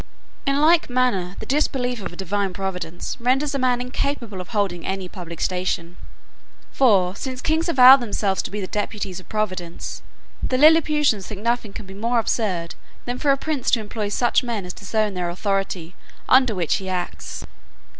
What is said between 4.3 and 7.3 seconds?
of holding any public station; for,